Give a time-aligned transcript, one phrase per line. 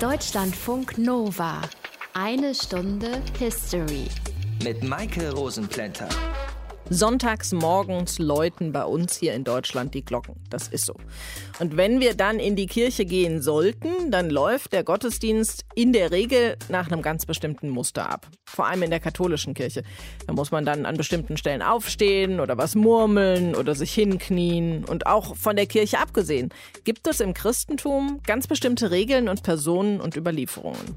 [0.00, 1.60] Deutschlandfunk Nova.
[2.14, 4.08] Eine Stunde History.
[4.64, 6.08] Mit Maike Rosenplanter.
[6.92, 10.34] Sonntags morgens läuten bei uns hier in Deutschland die Glocken.
[10.50, 10.94] Das ist so.
[11.60, 16.10] Und wenn wir dann in die Kirche gehen sollten, dann läuft der Gottesdienst in der
[16.10, 18.26] Regel nach einem ganz bestimmten Muster ab.
[18.44, 19.84] Vor allem in der katholischen Kirche.
[20.26, 24.84] Da muss man dann an bestimmten Stellen aufstehen oder was murmeln oder sich hinknien.
[24.84, 26.48] Und auch von der Kirche abgesehen
[26.82, 30.96] gibt es im Christentum ganz bestimmte Regeln und Personen und Überlieferungen.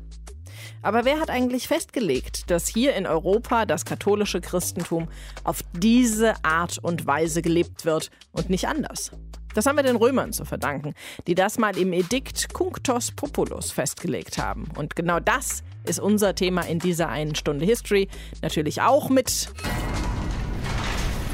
[0.84, 5.08] Aber wer hat eigentlich festgelegt, dass hier in Europa das katholische Christentum
[5.46, 9.12] auf diese Art und Weise gelebt wird und nicht anders?
[9.54, 10.94] Das haben wir den Römern zu verdanken,
[11.28, 14.68] die das mal im Edikt Cunctos Populus festgelegt haben.
[14.76, 18.10] Und genau das ist unser Thema in dieser einen Stunde History.
[18.42, 19.50] Natürlich auch mit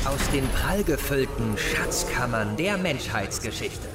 [0.05, 3.88] aus den prallgefüllten Schatzkammern der Menschheitsgeschichte.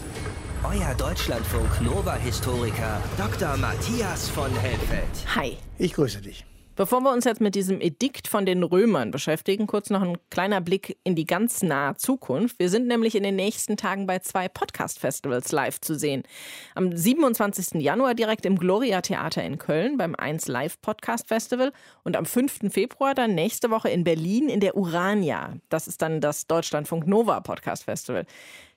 [0.65, 3.55] Euer Deutschlandfunk Nova-Historiker Dr.
[3.59, 5.05] Matthias von Helfeld.
[5.37, 5.59] Hi.
[5.77, 6.47] Ich grüße dich.
[6.77, 10.61] Bevor wir uns jetzt mit diesem Edikt von den Römern beschäftigen, kurz noch ein kleiner
[10.61, 12.59] Blick in die ganz nahe Zukunft.
[12.59, 16.25] Wir sind nämlich in den nächsten Tagen bei zwei Podcast-Festivals live zu sehen.
[16.75, 17.81] Am 27.
[17.81, 22.73] Januar direkt im Gloria Theater in Köln beim 1 Live Podcast Festival und am 5.
[22.73, 25.53] Februar dann nächste Woche in Berlin in der Urania.
[25.69, 28.27] Das ist dann das Deutschlandfunk Nova Podcast Festival.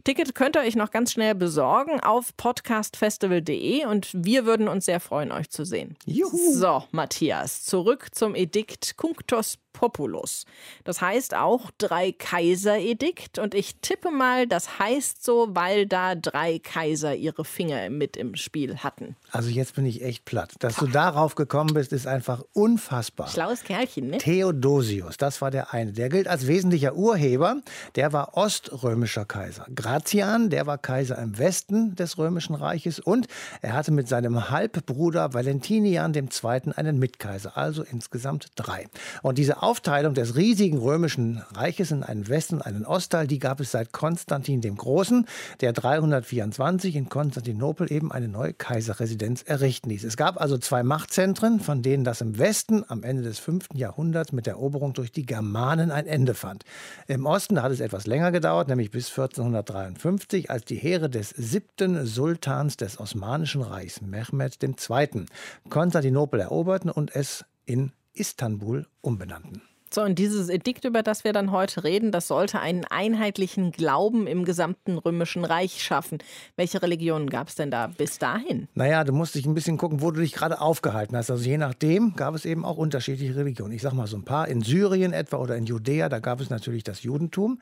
[0.03, 5.00] Ticket könnt ihr euch noch ganz schnell besorgen auf podcastfestival.de und wir würden uns sehr
[5.00, 5.98] freuen, euch zu sehen.
[6.06, 6.54] Juhu.
[6.54, 10.45] So, Matthias, zurück zum Edikt Cunctos Populus.
[10.86, 17.14] Das heißt auch Drei-Kaiser-Edikt und ich tippe mal, das heißt so, weil da drei Kaiser
[17.14, 19.16] ihre Finger mit im Spiel hatten.
[19.31, 20.55] Also jetzt bin ich echt platt.
[20.59, 23.28] Dass du darauf gekommen bist, ist einfach unfassbar.
[23.28, 24.17] Schlaues Kerlchen, ne?
[24.17, 25.94] Theodosius, das war der eine.
[25.94, 27.58] Der gilt als wesentlicher Urheber.
[27.95, 29.67] Der war oströmischer Kaiser.
[29.75, 33.28] Gratian, der war Kaiser im Westen des Römischen Reiches und
[33.61, 36.73] er hatte mit seinem Halbbruder Valentinian II.
[36.75, 38.88] einen Mitkaiser, also insgesamt drei.
[39.22, 43.60] Und diese Aufteilung des riesigen römischen Reiches in einen Westen und einen Ostteil, die gab
[43.60, 45.28] es seit Konstantin dem Großen,
[45.60, 50.05] der 324 in Konstantinopel eben eine neue Kaiserresidenz errichten ließ.
[50.05, 53.67] Es gab also zwei Machtzentren, von denen das im Westen am Ende des 5.
[53.73, 56.64] Jahrhunderts mit der Eroberung durch die Germanen ein Ende fand.
[57.08, 62.05] Im Osten hat es etwas länger gedauert, nämlich bis 1453, als die Heere des siebten
[62.05, 65.26] Sultans des Osmanischen Reichs, Mehmed II.,
[65.70, 69.61] Konstantinopel eroberten und es in Istanbul umbenannten.
[69.89, 74.27] So, und dieses Edikt, über das wir dann heute reden, das sollte einen einheitlichen Glauben
[74.27, 76.17] im gesamten Römischen Reich schaffen.
[76.58, 78.67] Welche Religionen gab es denn da bis dahin?
[78.75, 81.31] Naja, du musst dich ein bisschen gucken, wo du dich gerade aufgehalten hast.
[81.31, 83.73] Also je nachdem gab es eben auch unterschiedliche Religionen.
[83.73, 84.49] Ich sag mal so ein paar.
[84.49, 87.59] In Syrien etwa oder in Judäa, da gab es natürlich das Judentum.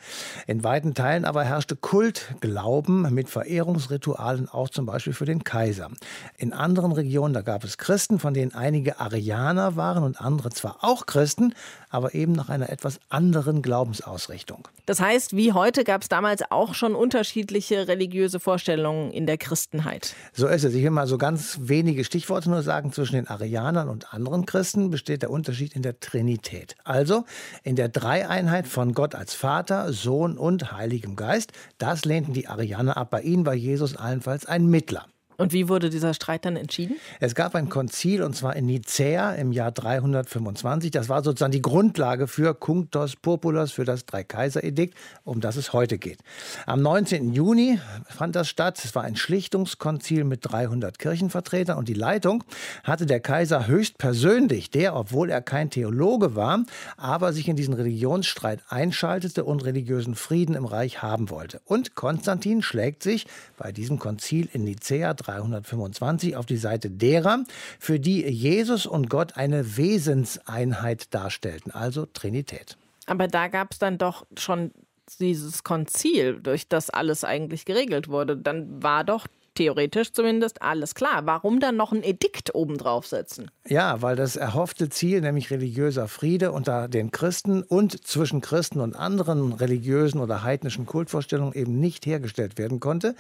[0.48, 5.92] In weiten Teilen aber herrschte Kultglauben mit Verehrungsritualen, auch zum Beispiel für den Kaiser.
[6.38, 10.80] In anderen Regionen, da gab es Christen, von denen einige Arianer waren und andere zwar
[10.82, 11.54] auch Christen,
[11.90, 14.68] aber eben nach einer etwas anderen Glaubensausrichtung.
[14.86, 20.16] Das heißt, wie heute gab es damals auch schon unterschiedliche religiöse Vorstellungen in der Christenheit.
[20.34, 20.74] So ist es.
[20.74, 22.92] Ich will mal so ganz wenige Stichworte nur sagen.
[22.92, 26.76] Zwischen den Arianern und anderen Christen besteht der Unterschied in der Trinität.
[26.84, 27.26] Also
[27.64, 31.52] in der Dreieinheit von Gott als Vater, Sohn und Heiligem Geist.
[31.78, 33.10] Das lehnten die Arianer ab.
[33.12, 35.06] Bei ihnen war Jesus allenfalls ein Mittler.
[35.38, 36.96] Und wie wurde dieser Streit dann entschieden?
[37.20, 40.92] Es gab ein Konzil und zwar in Nicäa im Jahr 325.
[40.92, 45.98] Das war sozusagen die Grundlage für Cunctos Populus, für das Dreikaiseredikt, um das es heute
[45.98, 46.20] geht.
[46.66, 47.34] Am 19.
[47.34, 48.80] Juni fand das statt.
[48.84, 52.44] Es war ein Schlichtungskonzil mit 300 Kirchenvertretern und die Leitung
[52.84, 56.64] hatte der Kaiser höchstpersönlich, der, obwohl er kein Theologe war,
[56.98, 61.62] aber sich in diesen Religionsstreit einschaltete und religiösen Frieden im Reich haben wollte.
[61.66, 67.44] Und Konstantin schlägt sich bei diesem Konzil in Nicäa 325 auf die Seite derer,
[67.80, 72.78] für die Jesus und Gott eine Wesenseinheit darstellten, also Trinität.
[73.08, 74.72] Aber da gab es dann doch schon
[75.20, 78.36] dieses Konzil, durch das alles eigentlich geregelt wurde.
[78.36, 81.26] Dann war doch theoretisch zumindest, alles klar.
[81.26, 83.50] Warum dann noch ein Edikt obendrauf setzen?
[83.68, 88.96] Ja, weil das erhoffte Ziel, nämlich religiöser Friede unter den Christen und zwischen Christen und
[88.96, 93.16] anderen religiösen oder heidnischen Kultvorstellungen eben nicht hergestellt werden konnte.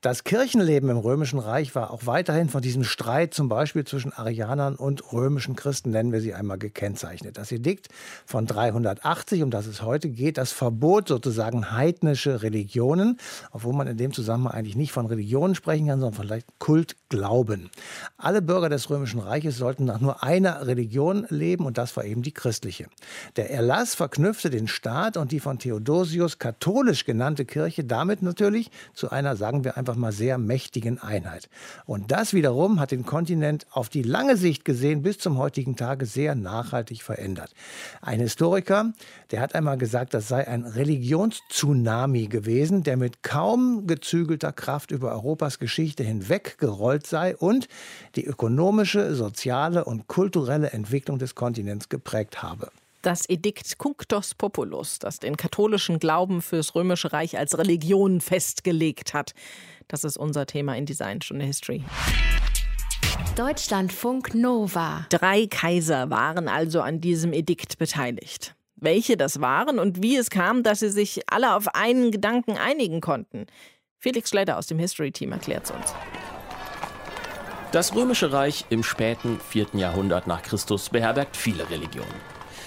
[0.00, 4.76] Das Kirchenleben im Römischen Reich war auch weiterhin von diesem Streit zum Beispiel zwischen Arianern
[4.76, 7.36] und römischen Christen, nennen wir sie einmal, gekennzeichnet.
[7.36, 7.88] Das Edikt
[8.24, 13.18] von 380, um das es heute geht, das Verbot sozusagen heidnische Religionen,
[13.50, 17.70] obwohl man in dem Zusammenhang eigentlich nicht von Religionen sprechen kann, sondern vielleicht Kult Glauben.
[18.18, 22.22] Alle Bürger des Römischen Reiches sollten nach nur einer Religion leben und das war eben
[22.22, 22.86] die christliche.
[23.34, 29.10] Der Erlass verknüpfte den Staat und die von Theodosius katholisch genannte Kirche damit natürlich zu
[29.10, 31.50] einer, sagen wir einfach mal, sehr mächtigen Einheit.
[31.84, 36.06] Und das wiederum hat den Kontinent auf die lange Sicht gesehen bis zum heutigen Tage
[36.06, 37.52] sehr nachhaltig verändert.
[38.02, 38.92] Ein Historiker,
[39.32, 45.10] der hat einmal gesagt, das sei ein Religionstsunami gewesen, der mit kaum gezügelter Kraft über
[45.10, 47.68] Europas Geschichte hinweggerollt sei und
[48.16, 52.70] die ökonomische, soziale und kulturelle Entwicklung des Kontinents geprägt habe.
[53.02, 59.32] Das Edikt Cunctos Populus, das den katholischen Glauben fürs Römische Reich als Religion festgelegt hat.
[59.88, 61.82] Das ist unser Thema in Design Stunde History.
[63.36, 65.06] Deutschlandfunk Nova.
[65.08, 68.54] Drei Kaiser waren also an diesem Edikt beteiligt.
[68.76, 73.00] Welche das waren und wie es kam, dass sie sich alle auf einen Gedanken einigen
[73.00, 73.46] konnten.
[73.98, 75.94] Felix Schleider aus dem History-Team erklärt es uns.
[77.72, 79.68] Das Römische Reich im späten 4.
[79.74, 82.10] Jahrhundert nach Christus beherbergt viele Religionen.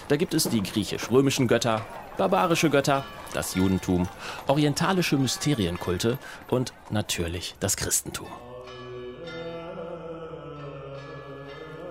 [0.07, 1.85] Da gibt es die griechisch-römischen Götter,
[2.17, 3.03] barbarische Götter,
[3.33, 4.07] das Judentum,
[4.47, 6.19] orientalische Mysterienkulte
[6.49, 8.27] und natürlich das Christentum.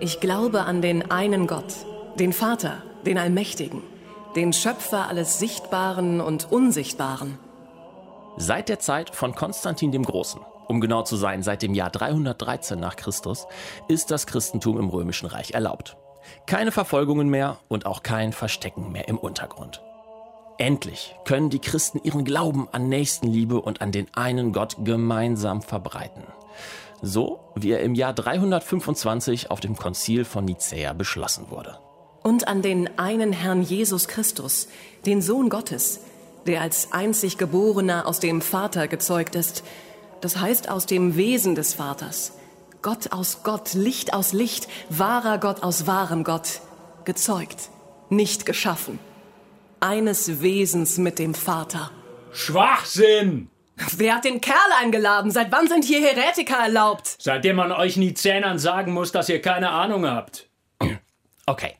[0.00, 1.74] Ich glaube an den einen Gott,
[2.18, 3.82] den Vater, den Allmächtigen,
[4.36, 7.38] den Schöpfer alles Sichtbaren und Unsichtbaren.
[8.38, 12.78] Seit der Zeit von Konstantin dem Großen, um genau zu sein, seit dem Jahr 313
[12.78, 13.46] nach Christus,
[13.88, 15.96] ist das Christentum im Römischen Reich erlaubt.
[16.46, 19.82] Keine Verfolgungen mehr und auch kein Verstecken mehr im Untergrund.
[20.58, 26.22] Endlich können die Christen ihren Glauben an Nächstenliebe und an den einen Gott gemeinsam verbreiten.
[27.00, 31.78] So wie er im Jahr 325 auf dem Konzil von Nicäa beschlossen wurde.
[32.22, 34.68] Und an den einen Herrn Jesus Christus,
[35.04, 36.00] den Sohn Gottes,
[36.46, 39.64] der als einzig Geborener aus dem Vater gezeugt ist,
[40.22, 42.32] das heißt aus dem Wesen des Vaters.
[42.80, 46.60] Gott aus Gott, Licht aus Licht, wahrer Gott aus wahrem Gott,
[47.04, 47.68] gezeugt,
[48.08, 48.98] nicht geschaffen.
[49.80, 51.90] Eines Wesens mit dem Vater.
[52.32, 53.50] Schwachsinn!
[53.96, 55.30] Wer hat den Kerl eingeladen?
[55.30, 57.16] Seit wann sind hier Heretiker erlaubt?
[57.18, 60.48] Seitdem man euch nie Zähnern sagen muss, dass ihr keine Ahnung habt.
[61.46, 61.74] Okay.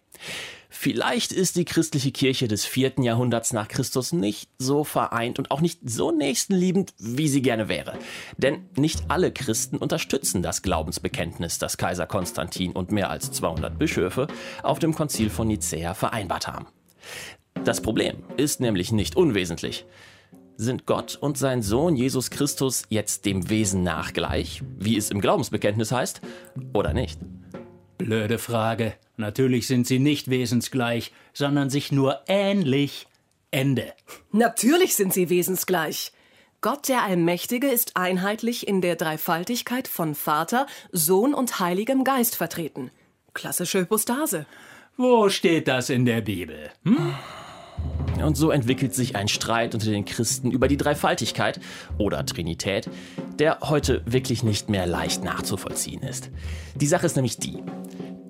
[0.83, 5.61] Vielleicht ist die christliche Kirche des vierten Jahrhunderts nach Christus nicht so vereint und auch
[5.61, 7.97] nicht so nächstenliebend, wie sie gerne wäre.
[8.37, 14.27] Denn nicht alle Christen unterstützen das Glaubensbekenntnis, das Kaiser Konstantin und mehr als 200 Bischöfe
[14.65, 16.67] auf dem Konzil von Nicäa vereinbart haben.
[17.63, 19.87] Das Problem ist nämlich nicht unwesentlich.
[20.57, 25.21] Sind Gott und sein Sohn Jesus Christus jetzt dem Wesen nach gleich, wie es im
[25.21, 26.23] Glaubensbekenntnis heißt,
[26.73, 27.21] oder nicht?
[27.99, 28.95] Blöde Frage.
[29.23, 33.07] Natürlich sind sie nicht wesensgleich, sondern sich nur ähnlich.
[33.53, 33.93] Ende.
[34.33, 36.13] Natürlich sind sie wesensgleich.
[36.63, 42.91] Gott der Allmächtige ist einheitlich in der Dreifaltigkeit von Vater, Sohn und Heiligem Geist vertreten.
[43.35, 44.47] Klassische Hypostase.
[44.97, 46.71] Wo steht das in der Bibel?
[46.85, 47.15] Hm?
[48.25, 51.61] Und so entwickelt sich ein Streit unter den Christen über die Dreifaltigkeit
[51.99, 52.89] oder Trinität,
[53.39, 56.31] der heute wirklich nicht mehr leicht nachzuvollziehen ist.
[56.75, 57.63] Die Sache ist nämlich die.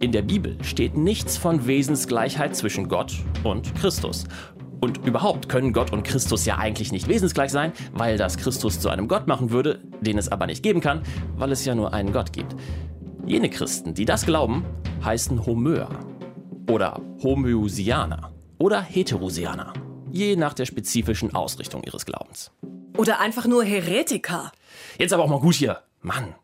[0.03, 3.15] In der Bibel steht nichts von Wesensgleichheit zwischen Gott
[3.45, 4.25] und Christus.
[4.81, 8.89] Und überhaupt können Gott und Christus ja eigentlich nicht wesensgleich sein, weil das Christus zu
[8.89, 11.03] einem Gott machen würde, den es aber nicht geben kann,
[11.37, 12.57] weil es ja nur einen Gott gibt.
[13.27, 14.65] Jene Christen, die das glauben,
[15.05, 15.89] heißen Homöer
[16.69, 19.73] oder Homöusianer oder Heterosianer,
[20.11, 22.51] je nach der spezifischen Ausrichtung ihres Glaubens.
[22.99, 24.51] Oder einfach nur Heretiker.
[24.99, 26.35] Jetzt aber auch mal gut hier, Mann.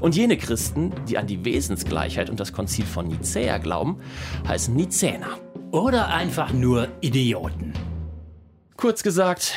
[0.00, 4.00] Und jene Christen, die an die Wesensgleichheit und das Konzil von Nicäa glauben,
[4.46, 5.38] heißen Nizäner.
[5.70, 7.72] Oder einfach nur Idioten.
[8.76, 9.54] Kurz gesagt,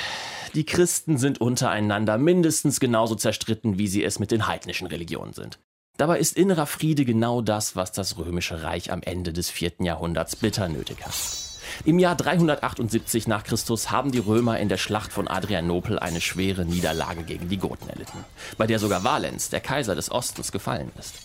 [0.56, 5.60] die Christen sind untereinander mindestens genauso zerstritten, wie sie es mit den heidnischen Religionen sind.
[5.98, 10.38] Dabei ist innerer Friede genau das, was das römische Reich am Ende des vierten Jahrhunderts
[10.38, 11.49] bitter nötig hat.
[11.86, 16.66] Im Jahr 378 nach Christus haben die Römer in der Schlacht von Adrianopel eine schwere
[16.66, 18.26] Niederlage gegen die Goten erlitten,
[18.58, 21.16] bei der sogar Valens, der Kaiser des Ostens, gefallen ist.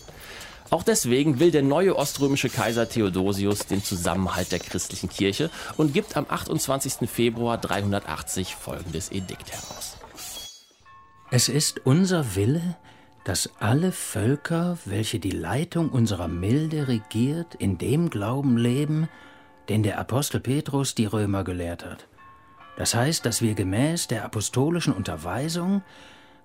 [0.71, 6.17] Auch deswegen will der neue oströmische Kaiser Theodosius den Zusammenhalt der christlichen Kirche und gibt
[6.17, 7.09] am 28.
[7.09, 9.97] Februar 380 folgendes Edikt heraus.
[11.31, 12.75] Es ist unser Wille,
[13.25, 19.09] dass alle Völker, welche die Leitung unserer Milde regiert, in dem Glauben leben,
[19.69, 22.07] den der Apostel Petrus die Römer gelehrt hat.
[22.77, 25.81] Das heißt, dass wir gemäß der apostolischen Unterweisung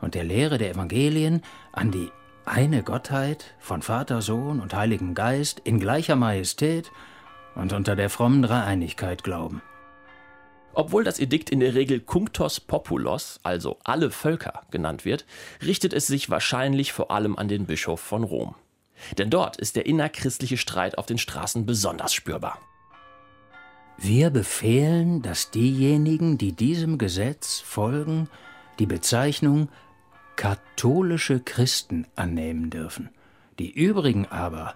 [0.00, 2.10] und der Lehre der Evangelien an die
[2.44, 6.90] eine Gottheit von Vater, Sohn und Heiligem Geist in gleicher Majestät
[7.54, 9.62] und unter der frommen Dreieinigkeit glauben.
[10.72, 15.26] Obwohl das Edikt in der Regel Cunctos Populos, also alle Völker, genannt wird,
[15.64, 18.54] richtet es sich wahrscheinlich vor allem an den Bischof von Rom.
[19.18, 22.58] Denn dort ist der innerchristliche Streit auf den Straßen besonders spürbar.
[24.02, 28.30] Wir befehlen, dass diejenigen, die diesem Gesetz folgen,
[28.78, 29.68] die Bezeichnung
[30.36, 33.10] katholische Christen annehmen dürfen.
[33.58, 34.74] Die übrigen aber,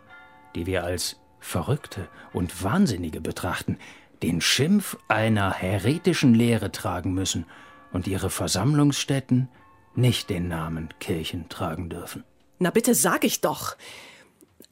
[0.55, 3.79] die wir als Verrückte und Wahnsinnige betrachten,
[4.23, 7.47] den Schimpf einer heretischen Lehre tragen müssen
[7.95, 9.49] und ihre Versammlungsstätten
[9.95, 12.25] nicht den Namen Kirchen tragen dürfen.
[12.59, 13.77] Na bitte sag ich doch.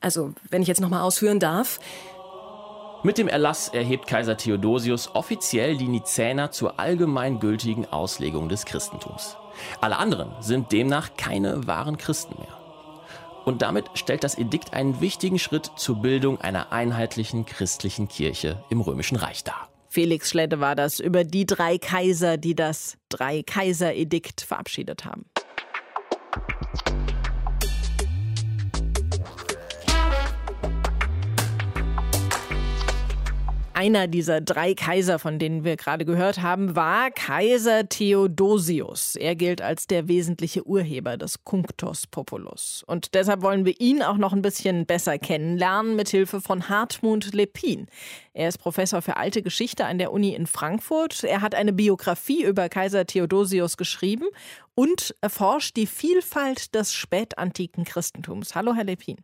[0.01, 1.81] Also, wenn ich jetzt noch mal ausführen darf.
[3.05, 9.37] Mit dem Erlass erhebt Kaiser Theodosius offiziell die Nizäner zur allgemeingültigen Auslegung des Christentums.
[9.81, 12.57] Alle anderen sind demnach keine wahren Christen mehr.
[13.45, 18.81] Und damit stellt das Edikt einen wichtigen Schritt zur Bildung einer einheitlichen christlichen Kirche im
[18.81, 19.69] Römischen Reich dar.
[19.89, 25.27] Felix Schlette war das über die drei Kaiser, die das Drei-Kaiser-Edikt verabschiedet haben.
[33.83, 39.17] Einer dieser drei Kaiser, von denen wir gerade gehört haben, war Kaiser Theodosius.
[39.17, 42.85] Er gilt als der wesentliche Urheber des Cunctus Populus.
[42.87, 47.35] Und deshalb wollen wir ihn auch noch ein bisschen besser kennenlernen mit Hilfe von Hartmut
[47.35, 47.89] Lepin.
[48.35, 51.25] Er ist Professor für alte Geschichte an der Uni in Frankfurt.
[51.25, 54.27] Er hat eine Biografie über Kaiser Theodosius geschrieben
[54.77, 58.55] und erforscht die Vielfalt des spätantiken Christentums.
[58.55, 59.17] Hallo, Herr Lepin.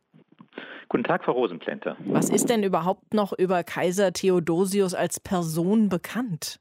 [0.90, 1.98] Guten Tag, Frau Rosenplänter.
[2.06, 6.60] Was ist denn überhaupt noch über Kaiser Theodosius als Person bekannt?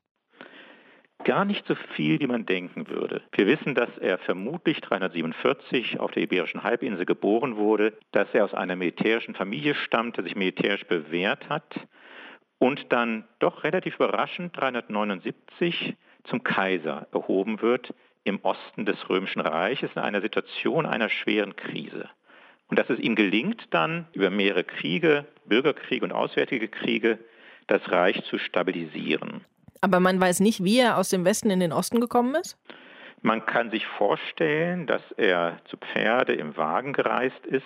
[1.23, 3.21] Gar nicht so viel, wie man denken würde.
[3.31, 8.53] Wir wissen, dass er vermutlich 347 auf der Iberischen Halbinsel geboren wurde, dass er aus
[8.53, 11.87] einer militärischen Familie stammte, sich militärisch bewährt hat
[12.59, 17.93] und dann doch relativ überraschend 379 zum Kaiser erhoben wird
[18.25, 22.09] im Osten des Römischen Reiches in einer Situation einer schweren Krise.
[22.69, 27.19] Und dass es ihm gelingt, dann über mehrere Kriege, Bürgerkriege und Auswärtige Kriege,
[27.67, 29.45] das Reich zu stabilisieren.
[29.81, 32.57] Aber man weiß nicht, wie er aus dem Westen in den Osten gekommen ist?
[33.21, 37.65] Man kann sich vorstellen, dass er zu Pferde im Wagen gereist ist.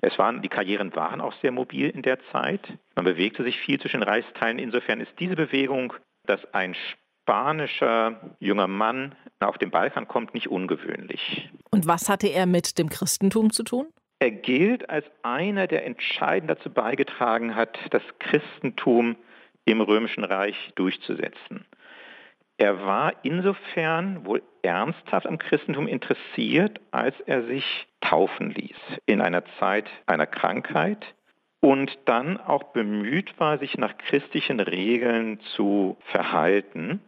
[0.00, 2.60] Es waren, die Karrieren waren auch sehr mobil in der Zeit.
[2.94, 4.58] Man bewegte sich viel zwischen Reichsteilen.
[4.58, 5.92] Insofern ist diese Bewegung,
[6.26, 6.76] dass ein
[7.24, 11.50] spanischer junger Mann auf den Balkan kommt, nicht ungewöhnlich.
[11.70, 13.86] Und was hatte er mit dem Christentum zu tun?
[14.24, 19.16] Er gilt als einer, der entscheidend dazu beigetragen hat, das Christentum
[19.66, 21.66] im Römischen Reich durchzusetzen.
[22.56, 29.44] Er war insofern wohl ernsthaft am Christentum interessiert, als er sich taufen ließ in einer
[29.58, 31.04] Zeit einer Krankheit
[31.60, 37.02] und dann auch bemüht war, sich nach christlichen Regeln zu verhalten.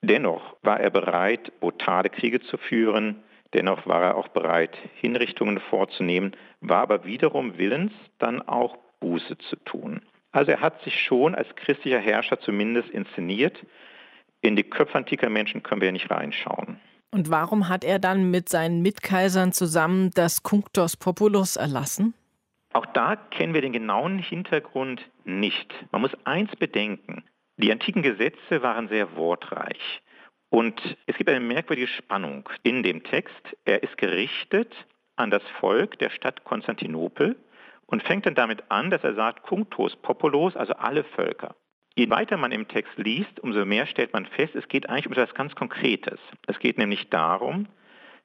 [0.00, 3.22] Dennoch war er bereit, brutale Kriege zu führen,
[3.54, 9.56] Dennoch war er auch bereit, Hinrichtungen vorzunehmen, war aber wiederum willens, dann auch Buße zu
[9.64, 10.02] tun.
[10.32, 13.64] Also er hat sich schon als christlicher Herrscher zumindest inszeniert.
[14.40, 16.78] In die Köpfe antiker Menschen können wir ja nicht reinschauen.
[17.10, 22.12] Und warum hat er dann mit seinen Mitkaisern zusammen das Cunctus Populus erlassen?
[22.74, 25.72] Auch da kennen wir den genauen Hintergrund nicht.
[25.90, 27.24] Man muss eins bedenken.
[27.56, 30.02] Die antiken Gesetze waren sehr wortreich.
[30.50, 33.56] Und es gibt eine merkwürdige Spannung in dem Text.
[33.64, 34.74] Er ist gerichtet
[35.16, 37.36] an das Volk der Stadt Konstantinopel
[37.86, 41.54] und fängt dann damit an, dass er sagt, Cunctus Populos, also alle Völker.
[41.96, 45.12] Je weiter man im Text liest, umso mehr stellt man fest, es geht eigentlich um
[45.12, 46.20] etwas ganz Konkretes.
[46.46, 47.66] Es geht nämlich darum,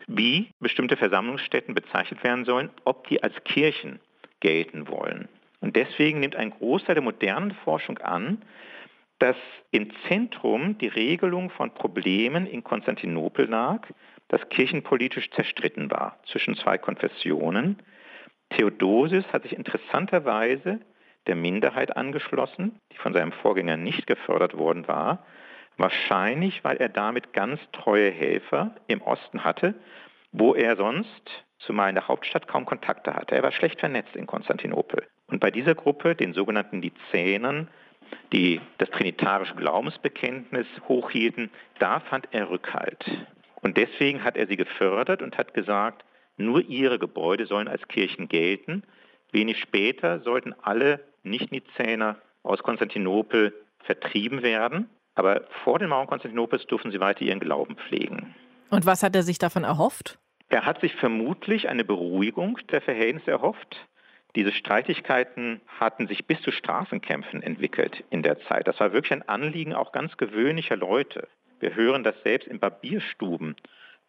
[0.08, 4.00] wie bestimmte Versammlungsstätten bezeichnet werden sollen, ob die als Kirchen
[4.42, 5.28] gelten wollen.
[5.62, 8.42] Und deswegen nimmt ein Großteil der modernen Forschung an,
[9.24, 9.38] dass
[9.72, 13.88] im Zentrum die Regelung von Problemen in Konstantinopel lag,
[14.28, 17.82] das kirchenpolitisch zerstritten war zwischen zwei Konfessionen.
[18.50, 20.82] Theodosius hat sich interessanterweise
[21.26, 25.26] der Minderheit angeschlossen, die von seinem Vorgänger nicht gefördert worden war,
[25.78, 29.74] wahrscheinlich weil er damit ganz treue Helfer im Osten hatte,
[30.34, 33.36] wo er sonst, zumal in der Hauptstadt, kaum Kontakte hatte.
[33.36, 35.08] Er war schlecht vernetzt in Konstantinopel.
[35.28, 37.70] Und bei dieser Gruppe, den sogenannten Lizänern,
[38.32, 43.06] die das trinitarische Glaubensbekenntnis hochhielten, da fand er Rückhalt.
[43.62, 46.04] Und deswegen hat er sie gefördert und hat gesagt,
[46.38, 48.84] nur ihre Gebäude sollen als Kirchen gelten.
[49.32, 54.90] Wenig später sollten alle Nicht-Nizäner aus Konstantinopel vertrieben werden.
[55.16, 58.36] Aber vor den Mauern Konstantinopels durften sie weiter ihren Glauben pflegen.
[58.70, 60.18] Und was hat er sich davon erhofft?
[60.50, 63.88] Er hat sich vermutlich eine Beruhigung der Verhältnisse erhofft.
[64.36, 68.68] Diese Streitigkeiten hatten sich bis zu Straßenkämpfen entwickelt in der Zeit.
[68.68, 71.28] Das war wirklich ein Anliegen auch ganz gewöhnlicher Leute.
[71.60, 73.56] Wir hören, dass selbst in Barbierstuben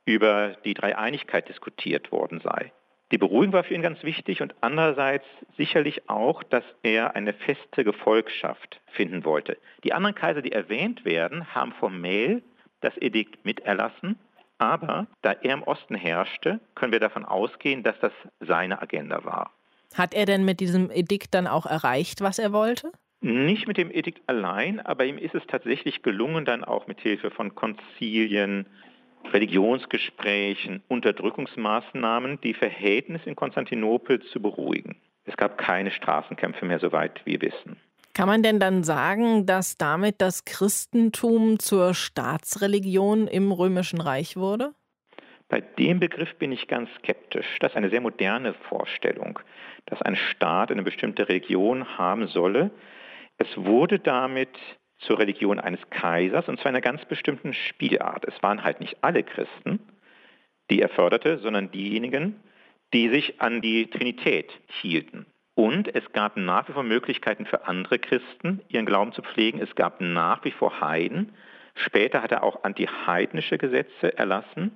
[0.07, 2.73] über die Dreieinigkeit diskutiert worden sei.
[3.13, 5.27] Die Beruhigung war für ihn ganz wichtig und andererseits
[5.57, 9.59] sicherlich auch, dass er eine feste Gefolgschaft finden wollte.
[9.85, 12.43] Die anderen Kaiser, die erwähnt werden, haben formell
[12.81, 14.19] das Edikt miterlassen,
[14.59, 19.53] aber da er im Osten herrschte, können wir davon ausgehen, dass das seine Agenda war.
[19.95, 22.93] Hat er denn mit diesem Edikt dann auch erreicht, was er wollte?
[23.21, 27.31] Nicht mit dem Edikt allein, aber ihm ist es tatsächlich gelungen, dann auch mit Hilfe
[27.31, 28.67] von Konzilien,
[29.33, 34.97] Religionsgesprächen, Unterdrückungsmaßnahmen die Verhältnisse in Konstantinopel zu beruhigen.
[35.25, 37.77] Es gab keine Straßenkämpfe mehr, soweit wir wissen.
[38.13, 44.75] Kann man denn dann sagen, dass damit das Christentum zur Staatsreligion im Römischen Reich wurde?
[45.49, 47.47] Bei dem Begriff bin ich ganz skeptisch.
[47.61, 49.39] Das ist eine sehr moderne Vorstellung,
[49.87, 52.71] dass ein Staat eine bestimmte Religion haben solle.
[53.39, 54.57] Es wurde damit
[54.99, 58.25] zur Religion eines Kaisers und zwar einer ganz bestimmten Spielart.
[58.25, 59.81] Es waren halt nicht alle Christen,
[60.71, 62.41] die er förderte, sondern diejenigen,
[62.93, 65.27] die sich an die Trinität hielten.
[65.55, 69.61] Und es gab nach wie vor Möglichkeiten für andere Christen, ihren Glauben zu pflegen.
[69.61, 71.33] Es gab nach wie vor Heiden.
[71.77, 74.73] Später hat er auch antiheidnische Gesetze erlassen.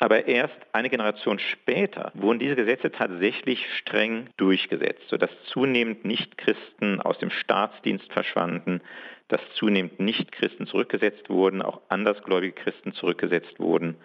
[0.00, 7.18] Aber erst eine Generation später wurden diese Gesetze tatsächlich streng durchgesetzt, sodass zunehmend Nichtchristen aus
[7.18, 8.80] dem Staatsdienst verschwanden,
[9.26, 13.96] dass zunehmend Nichtchristen zurückgesetzt wurden, auch andersgläubige Christen zurückgesetzt wurden.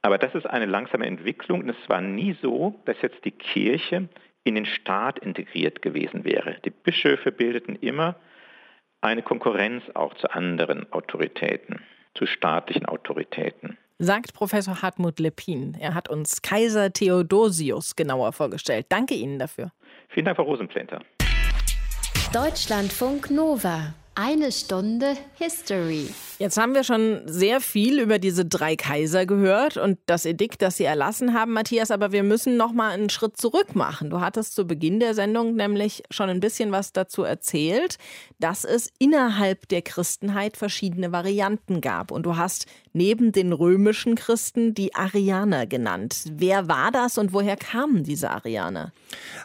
[0.00, 4.08] Aber das ist eine langsame Entwicklung und es war nie so, dass jetzt die Kirche
[4.44, 6.56] in den Staat integriert gewesen wäre.
[6.64, 8.16] Die Bischöfe bildeten immer
[9.02, 11.82] eine Konkurrenz auch zu anderen Autoritäten,
[12.14, 15.74] zu staatlichen Autoritäten sagt Professor Hartmut Lepin.
[15.78, 18.86] Er hat uns Kaiser Theodosius genauer vorgestellt.
[18.88, 19.72] Danke Ihnen dafür.
[20.08, 21.00] Vielen Dank, Frau Rosenplanter.
[22.32, 23.94] Deutschlandfunk Nova.
[24.20, 26.08] Eine Stunde History.
[26.40, 30.76] Jetzt haben wir schon sehr viel über diese drei Kaiser gehört und das Edikt, das
[30.76, 34.10] sie erlassen haben, Matthias, aber wir müssen noch mal einen Schritt zurück machen.
[34.10, 37.96] Du hattest zu Beginn der Sendung nämlich schon ein bisschen was dazu erzählt,
[38.40, 44.74] dass es innerhalb der Christenheit verschiedene Varianten gab und du hast neben den römischen Christen
[44.74, 46.24] die Arianer genannt.
[46.32, 48.90] Wer war das und woher kamen diese Arianer?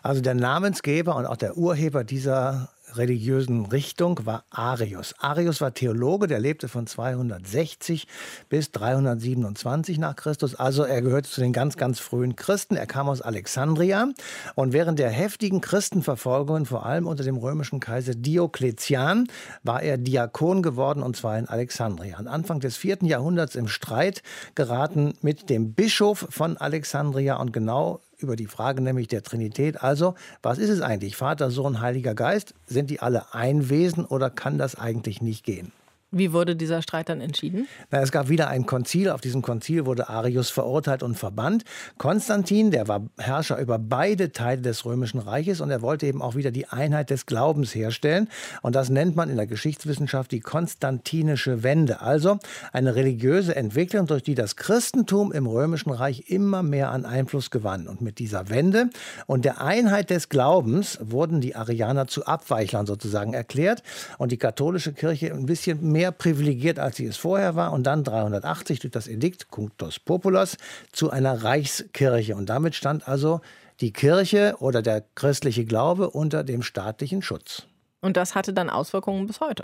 [0.01, 5.15] Also der Namensgeber und auch der Urheber dieser religiösen Richtung war Arius.
[5.20, 8.07] Arius war Theologe, der lebte von 260
[8.50, 10.55] bis 327 nach Christus.
[10.55, 12.75] Also er gehörte zu den ganz, ganz frühen Christen.
[12.75, 14.09] Er kam aus Alexandria
[14.55, 19.27] und während der heftigen Christenverfolgungen, vor allem unter dem römischen Kaiser Diokletian,
[19.63, 22.18] war er Diakon geworden und zwar in Alexandria.
[22.18, 24.24] An Anfang des vierten Jahrhunderts im Streit
[24.55, 29.83] geraten mit dem Bischof von Alexandria und genau über die Frage nämlich der Trinität.
[29.83, 31.16] Also, was ist es eigentlich?
[31.16, 32.53] Vater, Sohn, Heiliger Geist?
[32.66, 35.72] Sind die alle ein Wesen oder kann das eigentlich nicht gehen?
[36.15, 37.67] Wie wurde dieser Streit dann entschieden?
[37.89, 39.09] Na, es gab wieder ein Konzil.
[39.09, 41.63] Auf diesem Konzil wurde Arius verurteilt und verbannt.
[41.97, 46.35] Konstantin, der war Herrscher über beide Teile des Römischen Reiches und er wollte eben auch
[46.35, 48.29] wieder die Einheit des Glaubens herstellen.
[48.61, 52.01] Und das nennt man in der Geschichtswissenschaft die konstantinische Wende.
[52.01, 52.37] Also
[52.71, 57.87] eine religiöse Entwicklung, durch die das Christentum im Römischen Reich immer mehr an Einfluss gewann.
[57.87, 58.91] Und mit dieser Wende
[59.25, 63.81] und der Einheit des Glaubens wurden die Arianer zu Abweichlern sozusagen erklärt
[64.19, 67.83] und die katholische Kirche ein bisschen mehr mehr privilegiert, als sie es vorher war und
[67.83, 70.57] dann 380 durch das Edikt Cunctus Populos
[70.92, 72.35] zu einer Reichskirche.
[72.35, 73.39] Und damit stand also
[73.79, 77.68] die Kirche oder der christliche Glaube unter dem staatlichen Schutz.
[78.01, 79.63] Und das hatte dann Auswirkungen bis heute.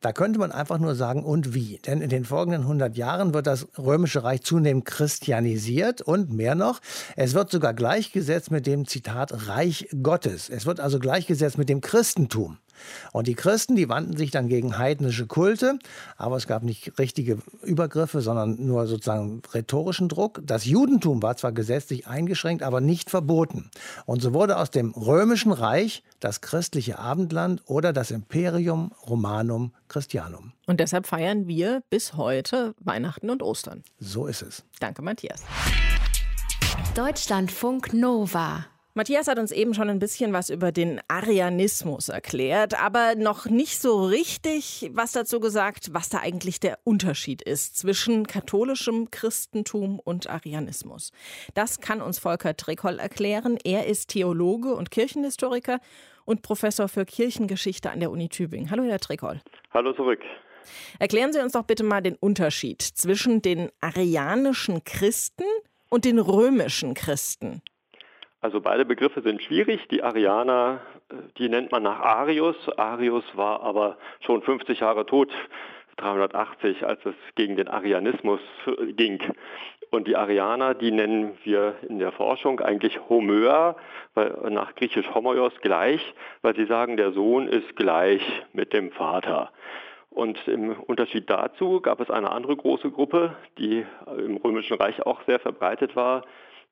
[0.00, 1.78] Da könnte man einfach nur sagen, und wie?
[1.84, 6.80] Denn in den folgenden 100 Jahren wird das Römische Reich zunehmend christianisiert und mehr noch,
[7.16, 10.48] es wird sogar gleichgesetzt mit dem Zitat Reich Gottes.
[10.48, 12.56] Es wird also gleichgesetzt mit dem Christentum.
[13.12, 15.78] Und die Christen, die wandten sich dann gegen heidnische Kulte,
[16.16, 20.40] aber es gab nicht richtige Übergriffe, sondern nur sozusagen rhetorischen Druck.
[20.44, 23.70] Das Judentum war zwar gesetzlich eingeschränkt, aber nicht verboten.
[24.04, 30.52] Und so wurde aus dem römischen Reich das christliche Abendland oder das Imperium Romanum Christianum.
[30.66, 33.84] Und deshalb feiern wir bis heute Weihnachten und Ostern.
[33.98, 34.64] So ist es.
[34.80, 35.42] Danke, Matthias.
[36.94, 38.66] Deutschlandfunk Nova.
[38.96, 43.78] Matthias hat uns eben schon ein bisschen was über den Arianismus erklärt, aber noch nicht
[43.78, 50.30] so richtig was dazu gesagt, was da eigentlich der Unterschied ist zwischen katholischem Christentum und
[50.30, 51.12] Arianismus.
[51.52, 53.58] Das kann uns Volker Trekoll erklären.
[53.64, 55.78] Er ist Theologe und Kirchenhistoriker
[56.24, 58.70] und Professor für Kirchengeschichte an der Uni Tübingen.
[58.70, 59.42] Hallo, Herr Trekoll.
[59.74, 60.20] Hallo zurück.
[60.98, 65.44] Erklären Sie uns doch bitte mal den Unterschied zwischen den arianischen Christen
[65.90, 67.60] und den römischen Christen.
[68.40, 69.88] Also beide Begriffe sind schwierig.
[69.88, 72.56] Die Arianer, äh, die nennt man nach Arius.
[72.76, 75.32] Arius war aber schon 50 Jahre tot,
[75.96, 79.20] 380, als es gegen den Arianismus äh, ging.
[79.90, 83.76] Und die Arianer, die nennen wir in der Forschung eigentlich Homöa,
[84.14, 88.22] weil, nach griechisch Homoios gleich, weil sie sagen, der Sohn ist gleich
[88.52, 89.52] mit dem Vater.
[90.10, 93.84] Und im Unterschied dazu gab es eine andere große Gruppe, die
[94.16, 96.24] im Römischen Reich auch sehr verbreitet war,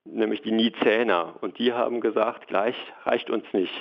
[0.05, 1.35] nämlich die Nizäner.
[1.41, 3.73] Und die haben gesagt, gleich reicht uns nicht,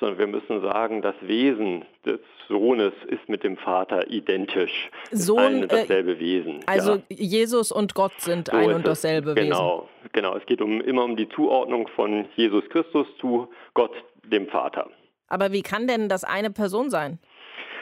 [0.00, 4.90] sondern wir müssen sagen, das Wesen des Sohnes ist mit dem Vater identisch.
[5.10, 6.60] Sohn, ein und dasselbe äh, Wesen.
[6.66, 7.02] Also ja.
[7.08, 9.50] Jesus und Gott sind so ein und dasselbe Wesen.
[9.50, 10.36] Genau, genau.
[10.36, 13.92] Es geht um, immer um die Zuordnung von Jesus Christus zu Gott,
[14.24, 14.88] dem Vater.
[15.28, 17.18] Aber wie kann denn das eine Person sein?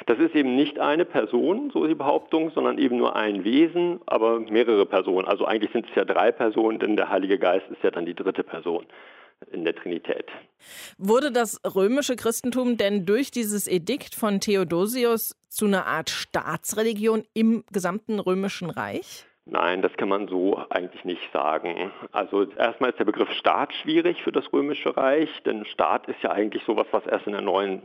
[0.07, 4.41] Das ist eben nicht eine Person, so die Behauptung, sondern eben nur ein Wesen, aber
[4.41, 5.27] mehrere Personen.
[5.27, 8.15] Also eigentlich sind es ja drei Personen, denn der Heilige Geist ist ja dann die
[8.15, 8.87] dritte Person
[9.51, 10.27] in der Trinität.
[10.99, 17.65] Wurde das römische Christentum denn durch dieses Edikt von Theodosius zu einer Art Staatsreligion im
[17.73, 19.25] gesamten römischen Reich?
[19.47, 21.91] Nein, das kann man so eigentlich nicht sagen.
[22.13, 26.31] Also erstmal ist der Begriff Staat schwierig für das Römische Reich, denn Staat ist ja
[26.31, 27.83] eigentlich sowas, was erst in der neuen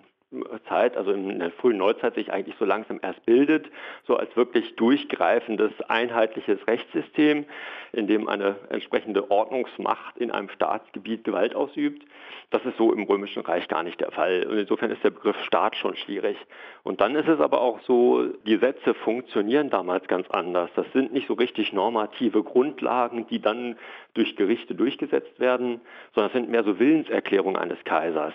[0.67, 3.69] Zeit, also in der frühen Neuzeit sich eigentlich so langsam erst bildet,
[4.05, 7.45] so als wirklich durchgreifendes, einheitliches Rechtssystem,
[7.93, 12.05] in dem eine entsprechende Ordnungsmacht in einem Staatsgebiet Gewalt ausübt.
[12.49, 14.45] Das ist so im Römischen Reich gar nicht der Fall.
[14.49, 16.37] Und insofern ist der Begriff Staat schon schwierig.
[16.83, 20.69] Und dann ist es aber auch so, Gesetze funktionieren damals ganz anders.
[20.75, 23.77] Das sind nicht so richtig normative Grundlagen, die dann
[24.13, 25.81] durch Gerichte durchgesetzt werden,
[26.13, 28.33] sondern es sind mehr so Willenserklärungen eines Kaisers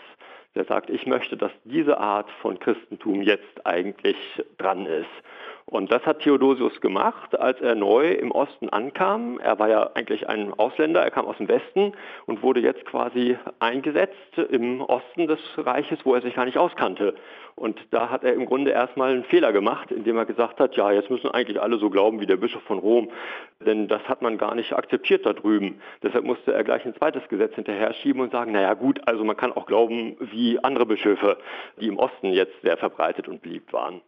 [0.54, 4.16] der sagt, ich möchte, dass diese Art von Christentum jetzt eigentlich
[4.58, 5.06] dran ist.
[5.70, 9.38] Und das hat Theodosius gemacht, als er neu im Osten ankam.
[9.38, 11.92] Er war ja eigentlich ein Ausländer, er kam aus dem Westen
[12.26, 17.14] und wurde jetzt quasi eingesetzt im Osten des Reiches, wo er sich gar nicht auskannte.
[17.54, 20.90] Und da hat er im Grunde erstmal einen Fehler gemacht, indem er gesagt hat, ja,
[20.90, 23.10] jetzt müssen eigentlich alle so glauben wie der Bischof von Rom,
[23.64, 25.80] denn das hat man gar nicht akzeptiert da drüben.
[26.02, 29.36] Deshalb musste er gleich ein zweites Gesetz hinterher schieben und sagen, naja gut, also man
[29.36, 31.36] kann auch glauben wie andere Bischöfe,
[31.80, 34.00] die im Osten jetzt sehr verbreitet und beliebt waren.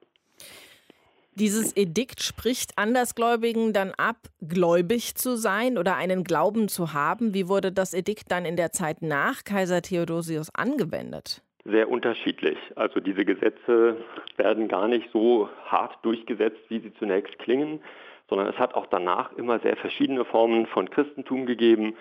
[1.35, 7.33] Dieses Edikt spricht Andersgläubigen dann ab, gläubig zu sein oder einen Glauben zu haben.
[7.33, 11.43] Wie wurde das Edikt dann in der Zeit nach Kaiser Theodosius angewendet?
[11.65, 12.59] sehr unterschiedlich.
[12.77, 13.97] Also diese Gesetze
[14.37, 17.81] werden gar nicht so hart durchgesetzt, wie sie zunächst klingen,
[18.29, 21.95] sondern es hat auch danach immer sehr verschiedene Formen von Christentum gegeben.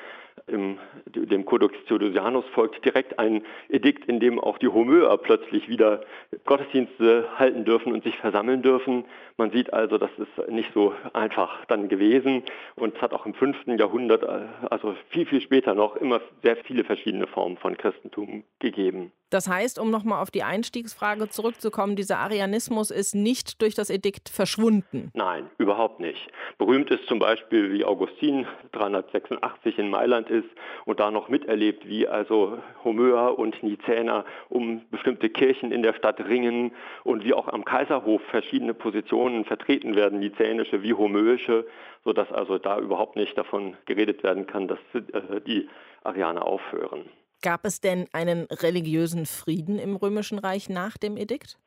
[0.47, 6.01] Im, dem Codex Theodosianus folgt direkt ein Edikt, in dem auch die Homöer plötzlich wieder
[6.45, 9.05] Gottesdienste halten dürfen und sich versammeln dürfen.
[9.37, 12.43] Man sieht also, das ist nicht so einfach dann gewesen
[12.75, 13.67] und es hat auch im 5.
[13.77, 14.23] Jahrhundert,
[14.69, 19.11] also viel, viel später noch, immer sehr viele verschiedene Formen von Christentum gegeben.
[19.31, 24.27] Das heißt, um nochmal auf die Einstiegsfrage zurückzukommen, dieser Arianismus ist nicht durch das Edikt
[24.27, 25.09] verschwunden.
[25.13, 26.27] Nein, überhaupt nicht.
[26.57, 30.49] Berühmt ist zum Beispiel, wie Augustin 386 in Mailand ist
[30.85, 36.19] und da noch miterlebt, wie also Homöer und Nizäner um bestimmte Kirchen in der Stadt
[36.19, 36.71] ringen
[37.03, 41.67] und wie auch am Kaiserhof verschiedene Positionen vertreten werden, nizänische wie homöische,
[42.03, 45.69] sodass also da überhaupt nicht davon geredet werden kann, dass äh, die
[46.03, 47.09] Arianer aufhören.
[47.43, 51.57] Gab es denn einen religiösen Frieden im Römischen Reich nach dem Edikt?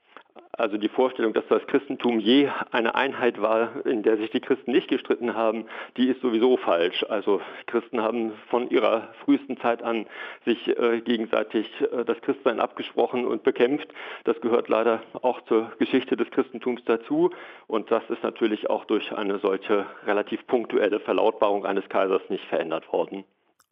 [0.57, 4.71] Also die Vorstellung, dass das Christentum je eine Einheit war, in der sich die Christen
[4.71, 5.67] nicht gestritten haben,
[5.97, 7.05] die ist sowieso falsch.
[7.09, 10.07] Also Christen haben von ihrer frühesten Zeit an
[10.45, 13.89] sich äh, gegenseitig äh, das Christsein abgesprochen und bekämpft.
[14.25, 17.31] Das gehört leider auch zur Geschichte des Christentums dazu.
[17.67, 22.93] Und das ist natürlich auch durch eine solche relativ punktuelle Verlautbarung eines Kaisers nicht verändert
[22.93, 23.25] worden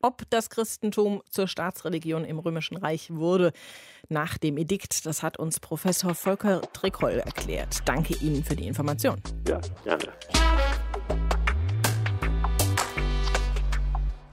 [0.02, 3.52] ob das Christentum zur Staatsreligion im Römischen Reich wurde
[4.08, 5.06] nach dem Edikt.
[5.06, 7.78] Das hat uns Professor Volker Trickoll erklärt.
[7.86, 9.20] Danke Ihnen für die Information.
[9.48, 10.12] Ja, gerne.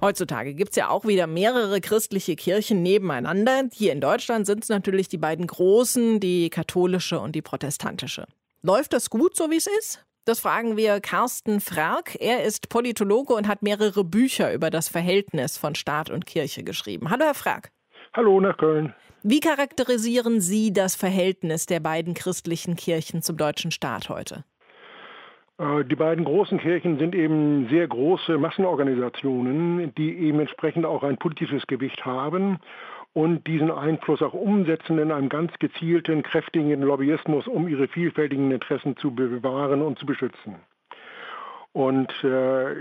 [0.01, 3.63] Heutzutage gibt es ja auch wieder mehrere christliche Kirchen nebeneinander.
[3.73, 8.25] Hier in Deutschland sind es natürlich die beiden großen, die katholische und die protestantische.
[8.62, 10.05] Läuft das gut, so wie es ist?
[10.29, 12.15] Das fragen wir Carsten Frark.
[12.19, 17.09] Er ist Politologe und hat mehrere Bücher über das Verhältnis von Staat und Kirche geschrieben.
[17.09, 17.71] Hallo, Herr Frark.
[18.13, 18.93] Hallo nach Köln.
[19.23, 24.43] Wie charakterisieren Sie das Verhältnis der beiden christlichen Kirchen zum deutschen Staat heute?
[25.57, 31.17] Äh, die beiden großen Kirchen sind eben sehr große Massenorganisationen, die eben entsprechend auch ein
[31.17, 32.59] politisches Gewicht haben
[33.13, 38.95] und diesen Einfluss auch umsetzen in einem ganz gezielten, kräftigen Lobbyismus, um ihre vielfältigen Interessen
[38.97, 40.55] zu bewahren und zu beschützen.
[41.73, 42.75] Und äh,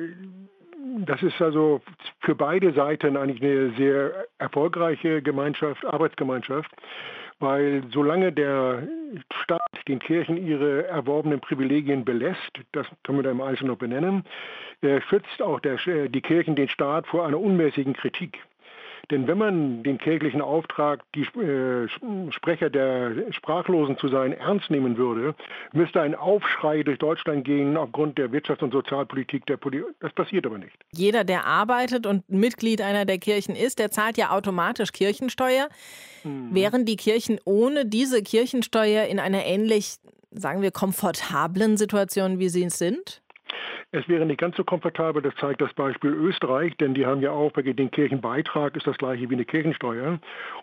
[1.05, 1.81] das ist also
[2.21, 6.71] für beide Seiten eigentlich eine sehr erfolgreiche Gemeinschaft, Arbeitsgemeinschaft,
[7.41, 8.89] weil solange der
[9.43, 14.25] Staat den Kirchen ihre erworbenen Privilegien belässt, das können wir da im Einzelnen noch benennen,
[14.83, 18.39] äh, schützt auch der, äh, die Kirchen den Staat vor einer unmäßigen Kritik.
[19.11, 21.89] Denn wenn man den kirchlichen Auftrag, die äh,
[22.31, 25.35] Sprecher der Sprachlosen zu sein, ernst nehmen würde,
[25.73, 29.87] müsste ein Aufschrei durch Deutschland gehen aufgrund der Wirtschafts- und Sozialpolitik der Politik.
[30.01, 30.77] Das passiert aber nicht.
[30.93, 35.69] Jeder, der arbeitet und Mitglied einer der Kirchen ist, der zahlt ja automatisch Kirchensteuer.
[36.25, 36.55] Mhm.
[36.55, 39.97] Wären die Kirchen ohne diese Kirchensteuer in einer ähnlich,
[40.33, 43.23] sagen wir, komfortablen Situation, wie sie es sind?
[43.91, 47.31] Es wäre nicht ganz so komfortabel, das zeigt das Beispiel Österreich, denn die haben ja
[47.31, 50.19] auch bei den Kirchenbeitrag ist das gleiche wie eine Kirchensteuer,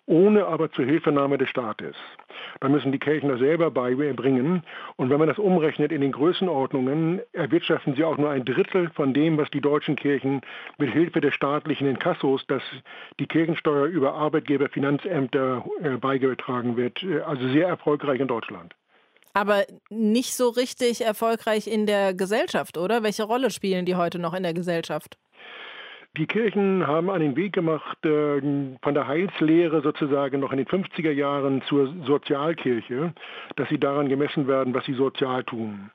[0.05, 1.95] ohne aber zur Hilfenahme des Staates.
[2.59, 4.63] Da müssen die Kirchen das selber beibringen
[4.95, 9.13] und wenn man das umrechnet in den Größenordnungen, erwirtschaften sie auch nur ein Drittel von
[9.13, 10.41] dem, was die deutschen Kirchen
[10.77, 12.63] mit Hilfe des staatlichen Inkassos, dass
[13.19, 18.75] die Kirchensteuer über Arbeitgeberfinanzämter äh, beigetragen wird, äh, also sehr erfolgreich in Deutschland
[19.35, 23.03] aber nicht so richtig erfolgreich in der Gesellschaft, oder?
[23.03, 25.17] Welche Rolle spielen die heute noch in der Gesellschaft?
[26.17, 28.39] Die Kirchen haben einen Weg gemacht äh,
[28.81, 33.13] von der Heilslehre sozusagen noch in den 50er Jahren zur Sozialkirche,
[33.57, 35.91] dass sie daran gemessen werden, was sie sozial tun.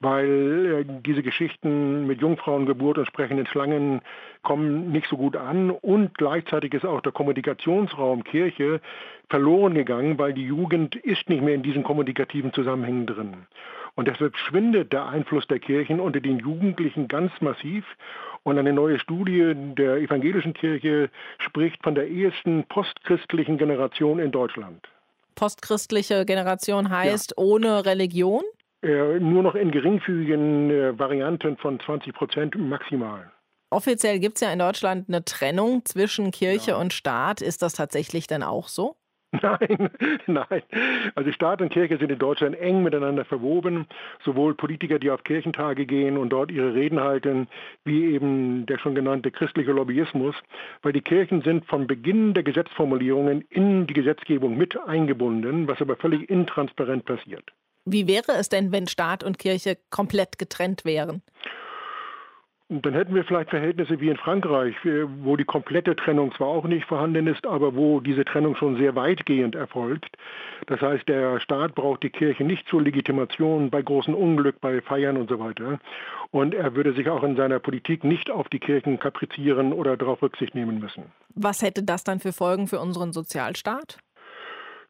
[0.00, 4.00] Weil äh, diese Geschichten mit Jungfrauengeburt und sprechenden Schlangen
[4.42, 8.80] kommen nicht so gut an und gleichzeitig ist auch der Kommunikationsraum Kirche
[9.28, 13.46] verloren gegangen, weil die Jugend ist nicht mehr in diesen kommunikativen Zusammenhängen drin.
[13.94, 17.84] Und deshalb schwindet der Einfluss der Kirchen unter den Jugendlichen ganz massiv.
[18.44, 24.88] Und eine neue Studie der evangelischen Kirche spricht von der ehesten postchristlichen Generation in Deutschland.
[25.34, 27.42] Postchristliche Generation heißt ja.
[27.42, 28.42] ohne Religion?
[28.82, 33.30] Äh, nur noch in geringfügigen äh, Varianten von 20 Prozent maximal.
[33.70, 36.76] Offiziell gibt es ja in Deutschland eine Trennung zwischen Kirche ja.
[36.76, 37.42] und Staat.
[37.42, 38.96] Ist das tatsächlich denn auch so?
[39.42, 39.90] Nein,
[40.26, 40.62] nein.
[41.14, 43.86] Also Staat und Kirche sind in Deutschland eng miteinander verwoben.
[44.24, 47.46] Sowohl Politiker, die auf Kirchentage gehen und dort ihre Reden halten,
[47.84, 50.34] wie eben der schon genannte christliche Lobbyismus.
[50.80, 55.96] Weil die Kirchen sind von Beginn der Gesetzformulierungen in die Gesetzgebung mit eingebunden, was aber
[55.96, 57.52] völlig intransparent passiert.
[57.84, 61.22] Wie wäre es denn, wenn Staat und Kirche komplett getrennt wären?
[62.70, 64.74] Dann hätten wir vielleicht Verhältnisse wie in Frankreich,
[65.22, 68.94] wo die komplette Trennung zwar auch nicht vorhanden ist, aber wo diese Trennung schon sehr
[68.94, 70.16] weitgehend erfolgt.
[70.66, 75.16] Das heißt, der Staat braucht die Kirche nicht zur Legitimation bei großen Unglück, bei Feiern
[75.16, 75.78] und so weiter.
[76.30, 80.20] Und er würde sich auch in seiner Politik nicht auf die Kirchen kaprizieren oder darauf
[80.20, 81.04] Rücksicht nehmen müssen.
[81.34, 83.98] Was hätte das dann für Folgen für unseren Sozialstaat?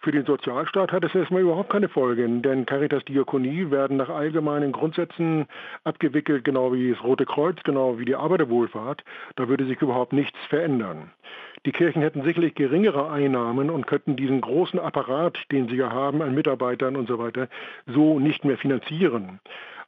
[0.01, 4.71] Für den Sozialstaat hat es erstmal überhaupt keine Folgen, denn Caritas Diakonie werden nach allgemeinen
[4.71, 5.47] Grundsätzen
[5.83, 9.03] abgewickelt, genau wie das Rote Kreuz, genau wie die Arbeiterwohlfahrt.
[9.35, 11.11] Da würde sich überhaupt nichts verändern.
[11.67, 16.23] Die Kirchen hätten sicherlich geringere Einnahmen und könnten diesen großen Apparat, den sie ja haben
[16.23, 17.49] an Mitarbeitern und so weiter,
[17.87, 19.41] so nicht mehr finanzieren.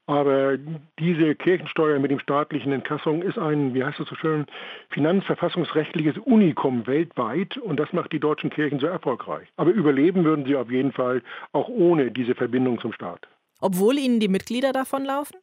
[0.07, 0.59] Aber
[0.99, 4.47] diese Kirchensteuer mit dem staatlichen Entkassung ist ein, wie heißt es so schön,
[4.91, 9.49] finanzverfassungsrechtliches Unikum weltweit und das macht die deutschen Kirchen so erfolgreich.
[9.57, 13.29] Aber überleben würden sie auf jeden Fall auch ohne diese Verbindung zum Staat.
[13.61, 15.37] Obwohl ihnen die Mitglieder davonlaufen?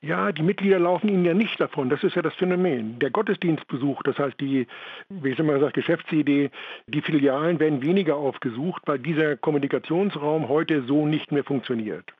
[0.00, 1.90] Ja, die Mitglieder laufen ihnen ja nicht davon.
[1.90, 3.00] Das ist ja das Phänomen.
[3.00, 4.68] Der Gottesdienstbesuch, das heißt die,
[5.08, 6.50] wie ich immer gesagt, Geschäftsidee,
[6.86, 12.12] die Filialen werden weniger aufgesucht, weil dieser Kommunikationsraum heute so nicht mehr funktioniert.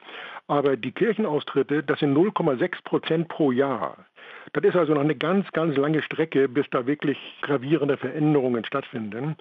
[0.49, 4.08] Aber die Kirchenaustritte, das sind 0,6 Prozent pro Jahr.
[4.53, 9.37] Das ist also noch eine ganz, ganz lange Strecke, bis da wirklich gravierende Veränderungen stattfinden.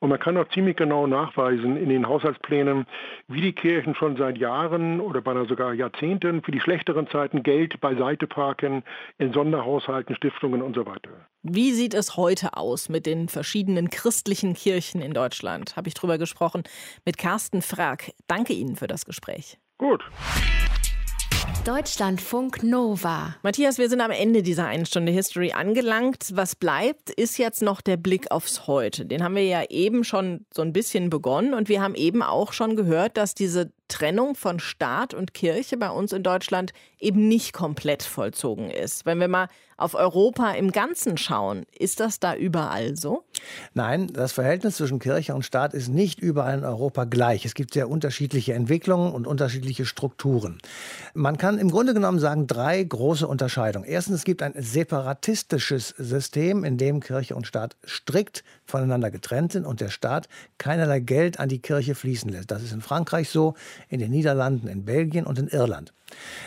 [0.00, 2.86] Und man kann auch ziemlich genau nachweisen in den Haushaltsplänen,
[3.28, 7.80] wie die Kirchen schon seit Jahren oder beinahe sogar Jahrzehnten für die schlechteren Zeiten Geld
[7.80, 8.82] beiseite parken
[9.18, 11.10] in Sonderhaushalten, Stiftungen und so weiter.
[11.42, 15.76] Wie sieht es heute aus mit den verschiedenen christlichen Kirchen in Deutschland?
[15.76, 16.62] Habe ich drüber gesprochen
[17.04, 18.12] mit Carsten Frag.
[18.26, 19.58] Danke Ihnen für das Gespräch.
[19.78, 20.02] Gut.
[21.64, 23.36] Deutschlandfunk Nova.
[23.42, 26.30] Matthias, wir sind am Ende dieser einen Stunde History angelangt.
[26.32, 29.04] Was bleibt, ist jetzt noch der Blick aufs Heute.
[29.04, 32.52] Den haben wir ja eben schon so ein bisschen begonnen und wir haben eben auch
[32.52, 37.52] schon gehört, dass diese Trennung von Staat und Kirche bei uns in Deutschland eben nicht
[37.52, 39.04] komplett vollzogen ist.
[39.04, 39.48] Wenn wir mal
[39.80, 43.24] auf Europa im Ganzen schauen, ist das da überall so?
[43.74, 47.44] Nein, das Verhältnis zwischen Kirche und Staat ist nicht überall in Europa gleich.
[47.44, 50.58] Es gibt sehr unterschiedliche Entwicklungen und unterschiedliche Strukturen.
[51.14, 53.88] Man kann im Grunde genommen sagen, drei große Unterscheidungen.
[53.88, 59.64] Erstens, es gibt ein separatistisches System, in dem Kirche und Staat strikt voneinander getrennt sind
[59.64, 62.50] und der Staat keinerlei Geld an die Kirche fließen lässt.
[62.50, 63.54] Das ist in Frankreich so,
[63.88, 65.92] in den Niederlanden, in Belgien und in Irland.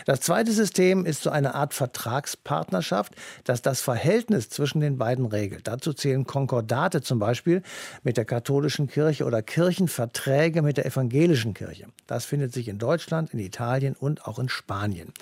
[0.06, 5.66] Das zweite System ist so eine Art Vertragspartnerschaft, das das Verhältnis zwischen den beiden regelt.
[5.66, 7.62] Dazu zählen Konkordate zum Beispiel
[8.02, 11.86] mit der katholischen Kirche oder Kirchenverträge mit der evangelischen Kirche.
[12.06, 15.12] Das findet sich in Deutschland, in Italien und auch in Spanien.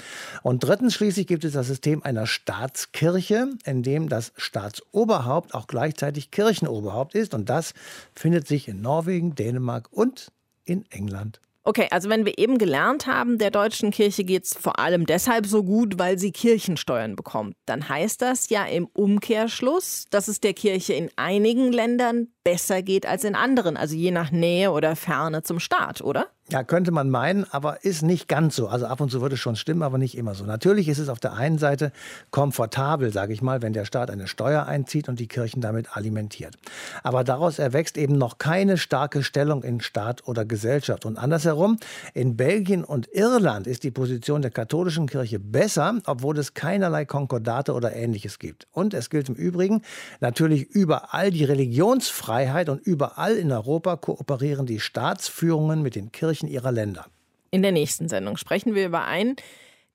[0.43, 6.31] Und drittens schließlich gibt es das System einer Staatskirche, in dem das Staatsoberhaupt auch gleichzeitig
[6.31, 7.35] Kirchenoberhaupt ist.
[7.35, 7.75] Und das
[8.15, 10.33] findet sich in Norwegen, Dänemark und
[10.65, 11.41] in England.
[11.65, 15.47] Okay, also wenn wir eben gelernt haben, der deutschen Kirche geht es vor allem deshalb
[15.47, 20.55] so gut, weil sie Kirchensteuern bekommt, dann heißt das ja im Umkehrschluss, dass es der
[20.55, 25.45] Kirche in einigen Ländern besser geht als in anderen, also je nach Nähe oder Ferne
[25.45, 26.27] zum Staat, oder?
[26.51, 28.67] Ja, könnte man meinen, aber ist nicht ganz so.
[28.67, 30.45] Also ab und zu würde es schon stimmen, aber nicht immer so.
[30.45, 31.93] Natürlich ist es auf der einen Seite
[32.31, 36.57] komfortabel, sage ich mal, wenn der Staat eine Steuer einzieht und die Kirchen damit alimentiert.
[37.05, 41.07] Aber daraus erwächst eben noch keine starke Stellung in Staat oder Gesellschaft.
[41.07, 41.79] Und andersherum,
[42.13, 47.73] in Belgien und Irland ist die Position der katholischen Kirche besser, obwohl es keinerlei Konkordate
[47.73, 48.67] oder ähnliches gibt.
[48.73, 49.83] Und es gilt im Übrigen
[50.21, 56.49] natürlich überall die Religionsfreiheit und überall in Europa kooperieren die Staatsführungen mit den Kirchen Kirchen
[56.49, 57.07] ihrer Länder.
[57.51, 59.37] In der nächsten Sendung sprechen wir über einen,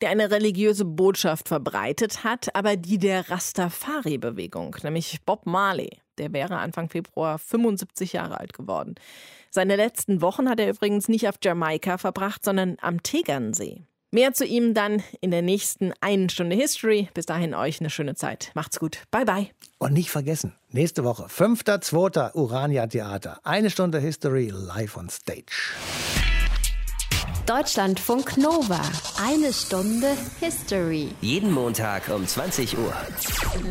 [0.01, 5.89] der eine religiöse Botschaft verbreitet hat, aber die der Rastafari-Bewegung, nämlich Bob Marley.
[6.19, 8.93] Der wäre Anfang Februar 75 Jahre alt geworden.
[9.49, 13.81] Seine letzten Wochen hat er übrigens nicht auf Jamaika verbracht, sondern am Tegernsee.
[14.17, 17.07] Mehr zu ihm dann in der nächsten einen Stunde History.
[17.13, 18.49] Bis dahin euch eine schöne Zeit.
[18.55, 19.03] Macht's gut.
[19.11, 19.47] Bye bye.
[19.77, 22.33] Und nicht vergessen, nächste Woche, 5.2.
[22.33, 23.39] Urania Theater.
[23.43, 25.75] Eine Stunde History live on stage.
[27.45, 28.81] Deutschlandfunk Nova.
[29.23, 31.09] Eine Stunde History.
[31.21, 32.93] Jeden Montag um 20 Uhr.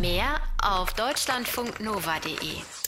[0.00, 2.85] Mehr auf deutschlandfunknova.de.